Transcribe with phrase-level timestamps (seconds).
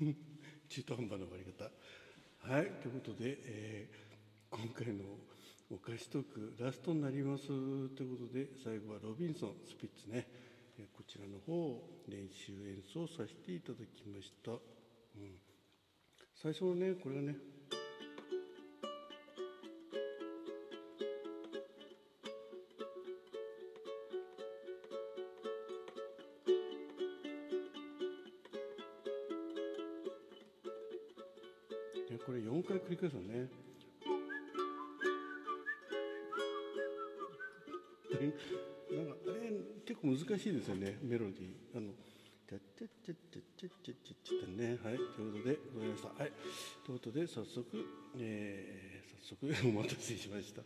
[0.68, 1.70] 中途半端な終わり方。
[2.38, 5.04] はいということで、えー、今回の
[5.70, 7.52] お菓子トークラストになりますと
[8.02, 10.26] いうことで最後はロビンソンスピッツね。
[10.78, 14.58] えこちらの方を練習演奏させていただきました、うん、
[16.34, 17.36] 最初のねこれがね
[32.10, 33.48] ね、これ4回繰り返すのね。
[38.20, 39.52] なんかあれ
[39.86, 41.78] 結構難しいですよねメロディー。
[41.78, 41.92] あの
[42.46, 46.08] てってってってってってってってねはいということでございました。
[46.08, 46.32] はい
[46.84, 47.64] ということで早速、
[48.18, 50.62] えー、早速お待たせしました。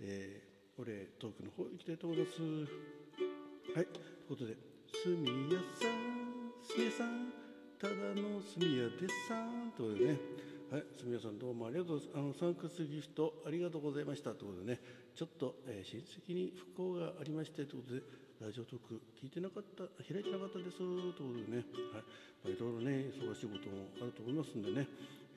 [0.00, 2.42] えー、お礼トークの方行きたいと思います。
[2.42, 4.56] はいということで
[4.90, 7.32] すみやさんすみやさん
[7.78, 10.51] ただのすみやでさんということでね。
[10.72, 14.80] はい、すみませんどうもありがとうあのサンクスギフトありがとうございましたということでね
[15.12, 18.00] ちょっと、えー、親戚に不幸がありましてということで
[18.40, 21.60] ラジオトーク聞いてなかった開いてなかったですということでね、
[21.92, 22.08] はいまあ、
[22.48, 24.88] いろいろね忙しいこともあると思いますんでね、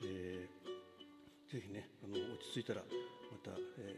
[0.08, 2.88] えー、ぜひねあの落ち着いたらま
[3.44, 3.92] た、え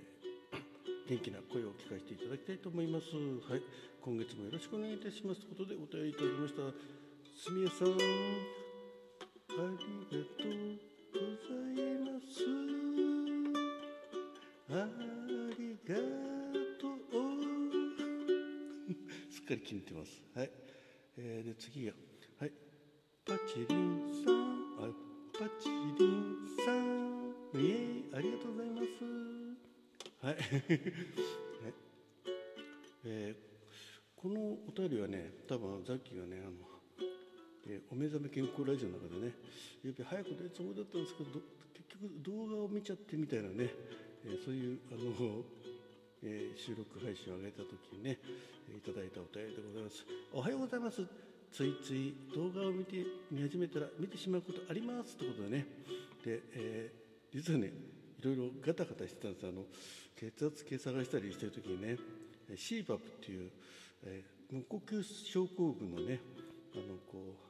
[0.58, 3.14] ー、元気な声を聞かせていただきたいと思います。
[3.46, 3.62] はい、
[4.02, 6.74] 今月もよろしくお願いいたしますということでお便りいただきました。
[7.30, 8.02] すみやさん、あり
[9.54, 9.70] が
[10.34, 10.87] とう。
[11.12, 12.44] ございます。
[14.70, 14.88] あ
[15.58, 15.94] りが
[16.80, 16.98] とう。
[19.30, 20.22] すっかり気に入ってます。
[20.34, 20.50] はい、
[21.16, 21.92] えー、で次が。
[22.40, 22.52] はい。
[23.26, 24.34] パチリンさん。
[24.80, 24.90] あ
[25.38, 27.32] パチリンさん。
[27.54, 28.10] イエイ。
[28.14, 28.86] ありがとうございます。
[30.20, 30.42] はい、 はい。
[33.04, 36.77] えー、このお便りはね多分ザッキーがねあの
[37.68, 39.36] えー、お目覚め健康ラジオの中でね
[39.84, 41.30] やっぱり早く出るつもりだったんですけど
[41.76, 43.68] 結局動画を見ちゃってみたいなね、
[44.24, 45.44] えー、そういうあの、
[46.24, 48.18] えー、収録配信を上げた時にね
[48.72, 50.04] いただいたお便りでございます。
[50.32, 51.04] おはようございます。
[51.52, 55.66] ついつい動画を見て見始めたら見てしまうことありますということでね。
[56.24, 57.72] で、えー、実はね
[58.20, 59.46] いろいろガタガタしてたんです。
[59.46, 59.64] あの
[60.16, 61.96] 血圧計探したりしてる時にね
[62.50, 63.50] CPAP っていう、
[64.04, 66.20] えー、無呼吸症候群のね
[66.74, 67.47] あのこう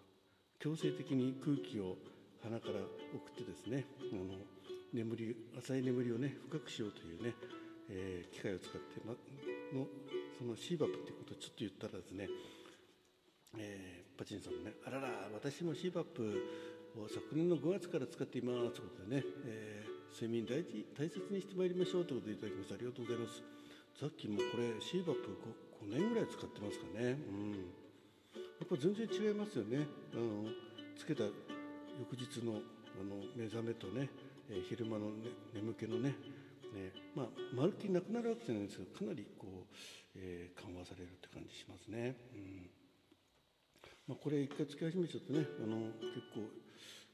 [0.59, 1.97] 強制的に空気を
[2.43, 2.75] 鼻から
[3.15, 4.25] 送ってですねあの
[4.93, 7.35] 眠り浅い眠りをね深くしようというね、
[7.91, 9.13] えー、機械を使って、ま、
[9.79, 9.87] の
[10.39, 12.29] その CPAP っていうことをちょっと言ったらですね、
[13.59, 16.03] えー、パチンさんもね「あらら私も CPAP
[16.99, 22.75] を昨年の5月から使っています」ということでね、えー、睡眠大事大切にしてまいりましょうということでいただきました。
[22.75, 23.43] ありがとうございます。
[23.95, 27.19] さっきもこれ CPAP5 年ぐらい使ってますかね。
[27.31, 27.88] うん。
[28.59, 29.87] やっぱ全然違いますよね。
[30.13, 30.51] あの
[30.97, 32.61] つけた翌日の
[32.99, 34.09] あの目覚めとね、
[34.51, 36.17] えー、昼間の、ね、眠気のね
[36.75, 39.77] ねまあ、まるっきりなくなるわけじゃないんですけどかなりこう、
[40.17, 42.17] えー、緩和されるって感じしますね。
[42.35, 42.71] うん。
[44.09, 46.49] まあ、これ一回つけ始めちゃってねあの結構、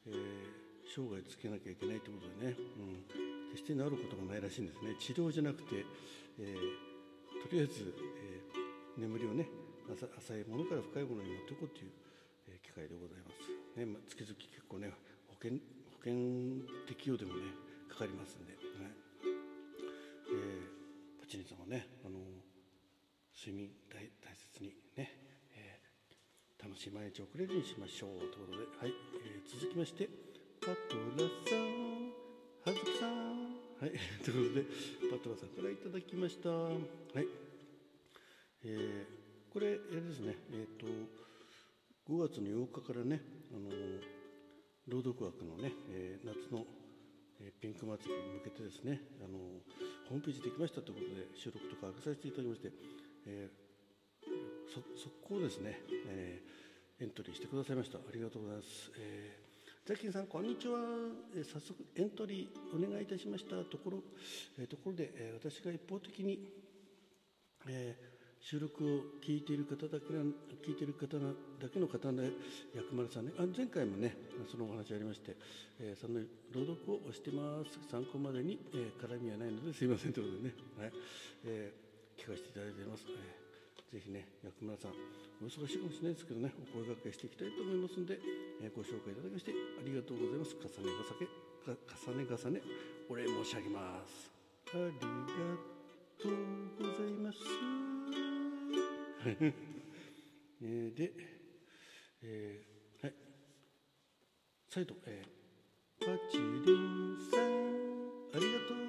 [0.07, 4.97] えー、生涯つけなきゃいけないということでね、うん、決して治ることがないらしいんですね。
[4.99, 5.85] 治療じゃなくて、
[6.39, 9.47] えー、とりあえず、えー、眠りをね
[9.93, 11.93] 浅いものから深いものに持っていこうという、
[12.63, 13.49] 機会でございます。
[13.79, 14.91] ねまあ、月々結構ね
[15.29, 15.59] 保険
[15.93, 16.15] 保険
[16.87, 17.53] 適用でもね
[17.89, 18.59] かかりますんで、ね
[20.29, 22.19] えー、パチニさんはねあの
[23.35, 25.11] 睡眠大大切にね、
[25.57, 28.95] えー、楽しい毎日を送れるようにしましょうということで、はい。
[29.25, 30.09] えー、続きまして
[30.61, 32.13] パトラさん
[32.65, 33.55] はずきさん。
[33.81, 33.93] はい。
[34.25, 34.61] というこ
[35.01, 36.49] とでパトラさんからいただきました。
[36.51, 36.71] は
[37.21, 37.44] い。
[42.35, 43.23] 月の8日からね
[43.55, 43.71] あの
[44.91, 46.67] 朗読枠のね、えー、夏の、
[47.41, 49.39] えー、ピンク祭りに向けてですねあの
[50.11, 52.73] ホームページできましたということで収録とか上げさせていただきまして、
[53.27, 55.79] えー、そ速攻ですね、
[56.11, 57.99] えー、エントリーしてくださいました。
[57.99, 60.81] ありがとうございます、えー、ザキンさんこんにちは、
[61.39, 64.03] えー、早速エントリーお願いいたしましたところ、
[64.59, 66.51] えー、ところで、えー、私が一方的に、
[67.69, 68.14] えー
[68.45, 68.89] 収録を
[69.25, 71.33] 聞いている方だけ聞いている方だ
[71.73, 72.29] けの方で
[72.77, 73.33] 薬丸さんね。
[73.41, 74.15] あ前回もね
[74.53, 75.35] そのお話ありまして、
[75.81, 76.21] えー、その
[76.53, 77.81] 朗読をしてます。
[77.89, 80.93] 参考までに、えー、絡みはないのですいませんということでね、はい。
[81.49, 84.93] えー、聞かせていただいています、えー、ぜひね薬丸さん
[85.41, 88.21] お忙しいかもしれないですけどねお声掛けしていきたいと思いますので、
[88.61, 90.53] えー、ご紹介いただきましてありがとうございます。
[90.61, 92.61] 重ね重ね重ね
[93.09, 94.29] お礼申し上げます。
[94.69, 95.01] ありが
[96.21, 96.37] とう
[96.77, 97.94] ございます。
[99.27, 101.13] えで、
[102.23, 103.15] えー、はい。
[104.69, 108.85] 再度、えー、パチリンさんありがとう。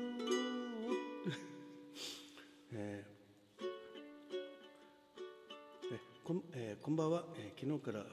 [2.73, 3.65] えー。
[5.93, 8.05] えこんえー、こんばんは、えー、昨日から、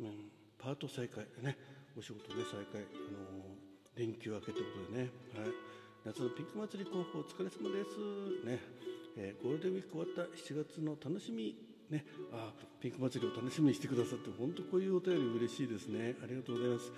[0.00, 1.56] うん、パート再開ね。
[1.96, 5.50] お仕事ね再開、あのー、連休明けということでね、はい、
[6.04, 8.46] 夏のピンク祭り広報お疲れ様です。
[8.46, 8.58] ね、
[9.16, 11.67] えー、ゴールデンウィーク終わった7月の楽しみ。
[11.90, 16.16] ね、あピンク祭りを楽しみにしてくださって本当こういうお便り嬉しいですね。
[16.22, 16.92] ありがとうございます、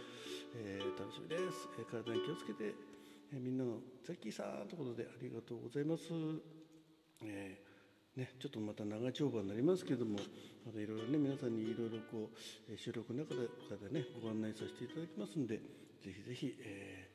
[0.57, 2.75] えー、楽しみです、えー、体に気をつけて、
[3.33, 6.03] えー、みんなのザッキーさんということでありがとうございます、
[7.23, 7.71] えー
[8.21, 10.19] ね、ちょっとまた長丁場になりますけれども
[10.67, 13.43] またいろいろね皆さんにいろいろこう収録の中で
[13.91, 17.09] ねご案内させていただきますんでぜひぜひ、え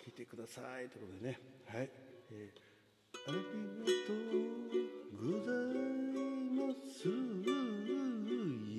[0.00, 1.40] ー、聞いてくださいということでね。
[1.66, 1.90] はい、
[2.30, 4.14] えー、ありがと
[5.24, 6.05] うございます。
[6.74, 7.10] すイ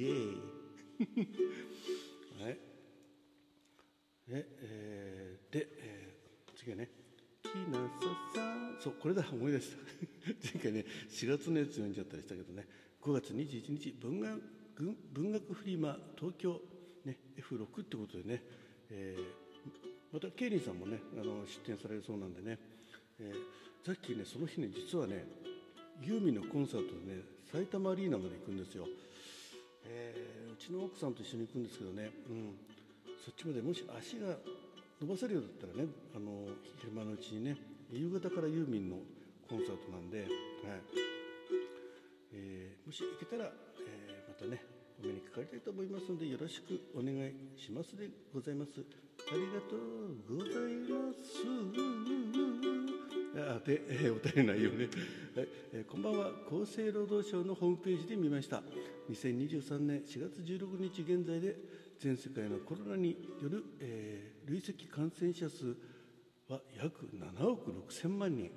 [0.04, 0.38] エーイ
[2.44, 2.60] はい。
[4.28, 6.90] で,、えー、で、えー、次はね。
[7.44, 8.78] きなささん。
[8.80, 9.78] そうこれだ思い出した。
[10.54, 12.68] 前回ね4月のやつ読んじゃったりしたけどね。
[13.02, 14.42] 5月21日文学
[15.14, 16.62] 文学フリマ東京、
[17.06, 18.44] ね、F6 ってことでね、
[18.90, 19.24] えー、
[20.12, 22.60] またケイリンさんもねあの出展されるそうなんでね、
[23.20, 25.26] えー、さっきねその日ね実はね
[26.02, 28.86] ユーミンのコンサートでね埼玉アリーナまで行くんですよ、
[29.86, 32.56] えー、うちの奥さんと一緒に行くんですけどね、うん、
[33.24, 34.36] そっちまでもし足が
[35.00, 36.48] 伸ばせるようだったらねあの
[36.80, 37.56] 昼間のうちにね
[37.92, 38.98] 夕方からユーミンの
[39.48, 40.28] コンサートなんで、はい。
[42.34, 43.50] えー、もし行けたら、
[43.88, 44.62] えー、またね
[45.02, 49.07] お目にかかりたいと思いますのでよろしくお願いしますでございます。
[49.30, 51.44] ありがとうございます。
[53.36, 54.86] あで、えー、お便り内容ね、
[55.36, 55.48] はい。
[55.74, 56.32] えー、こんばんは。
[56.48, 58.64] 厚生労働省のホームページで見ました。
[59.12, 61.58] 2023年4月16日現在で
[62.00, 65.76] 全世界のコロナによる、えー、累積感染者数
[66.48, 68.50] は約7億6千万人、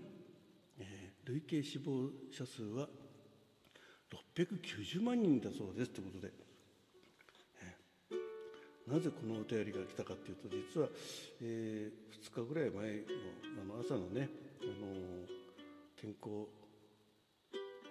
[0.79, 2.87] えー、累計死亡者数は
[4.39, 5.91] 690万人だそうです。
[5.91, 6.33] ということで、
[8.90, 10.88] なぜこのお便りが来たかというと実は、
[11.42, 11.94] えー、
[12.26, 13.06] 2日ぐらい前
[13.62, 14.26] のあの朝のね
[14.59, 15.30] あの
[15.94, 16.50] 健康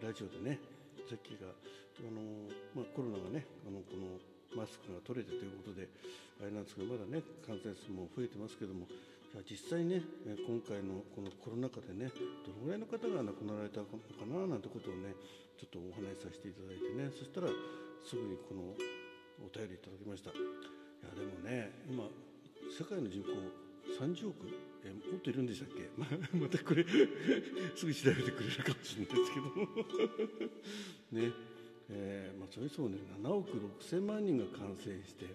[0.03, 0.59] ラジオでね
[1.07, 1.47] さっきが
[2.03, 4.19] あの、まあ、コロナがねあのこの
[4.59, 5.87] マスクが取れてということで
[6.43, 8.83] あれなんですけどまだね感染数も増えてますけども
[9.47, 12.11] 実際ね今回のこのコロナ禍でね
[12.43, 15.15] どのぐらいの方が亡くなられたのかななんてことをね
[15.55, 17.47] ちょっとお話しさせていただいてねそしたら
[18.03, 18.75] すぐにこの
[19.39, 20.78] お便りいただきました。
[21.03, 22.05] いやでもね今
[22.69, 23.29] 世界の人口
[23.99, 24.47] 30億
[24.83, 25.89] えもっといるんでしたっけ、
[26.37, 26.85] ま、たこれ
[27.75, 29.39] すぐ調べてくれるかもしれないですけ
[31.15, 31.59] ど ね。
[31.91, 35.25] えーまあ、それそうね7億6千万人が感染して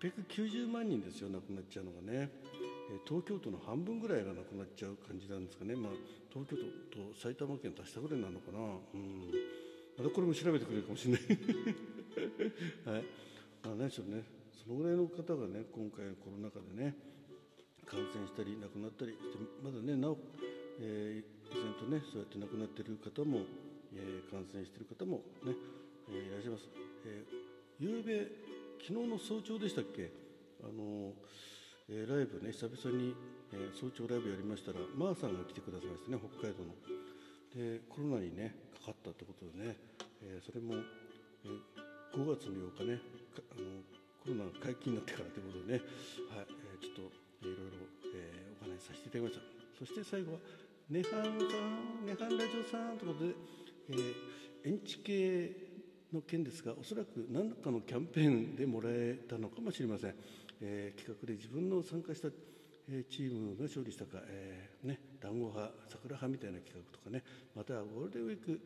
[0.00, 2.30] 690万人ですよ亡くなっちゃうのがね、
[2.90, 5.92] えー、東京都の半分ぐらいが亡くなっちゃう感じなんですかね、まあ、
[6.32, 9.30] 東京都と埼玉県足したぐらいなのかな、うん、
[9.96, 11.20] またこれも調べてくれるかもしれない。
[12.84, 13.04] はい。
[13.62, 14.41] まあ何でしょうね。
[14.52, 16.94] そのぐらいの方がね今回のコロナ禍でね
[17.86, 20.18] 感染したり亡くなったりしてまだねなお、
[20.80, 23.44] えー、依然とねそうやって亡くなっている方も、
[23.94, 25.52] えー、感染している方もね、
[26.08, 26.70] えー、いらっしゃいます。
[27.04, 28.28] えー、昨べ
[28.82, 30.10] 昨日の早朝でしたっけ？
[30.62, 31.12] あの、
[31.88, 33.14] えー、ライブね久々に、
[33.52, 36.74] えー、早朝ライブやりましたらまーさんが来てくださいましたね北海道の。
[37.52, 39.76] でコロナにねかかったってことでね、
[40.22, 40.74] えー、それも、
[41.44, 43.00] えー、5月の8日ね
[43.52, 43.82] あの
[44.22, 45.82] コロナが解禁になってからということでね、
[46.30, 46.46] はい。
[46.46, 47.10] えー、ちょっ
[47.42, 49.62] といろいろ、えー、お話しさせていただきました。
[49.78, 50.38] そして最後は
[50.88, 53.34] 「ネハンさんネハンラジオさん」ということで、
[53.90, 55.50] えー、エンチ系
[56.12, 60.14] の件ですがおそらく何らかのキャンペーンでもらえたのかもしれません、
[60.60, 62.30] えー、企画で自分の参加した
[63.10, 67.22] チームが勝利したか、えーね、団子派、桜派みたいな企画とかね、
[67.54, 68.60] またゴールデンウィーク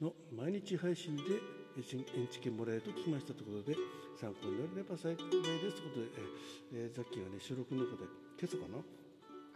[0.00, 1.22] の毎日配信で
[1.78, 3.76] エンチ券もらえると聞きましたということで、
[4.18, 6.10] 参考になれば幸いですというこ
[6.74, 8.82] とで、えー、ザッキーがね、収録の中で、今朝かな、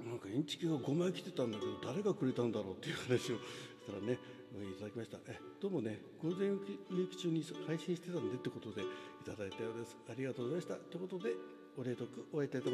[0.09, 3.43] なんかインチキが5枚来てたんだけど誰がくれたんだろうっていう話をし
[3.87, 4.19] たらね
[4.53, 8.85] いただきましたえどうもねゴールデンウィーク中に配信してたんでってことでい
[9.25, 11.35] ただいたようですありがとうございましたということで
[11.79, 12.71] お礼とくお会いいたいと思います